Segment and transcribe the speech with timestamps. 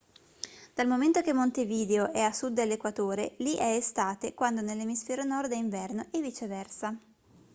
[0.73, 5.55] dal momento che montevideo è a sud dell'equatore li è estate quando nell'emisfero nord è
[5.55, 6.97] inverno e viceversa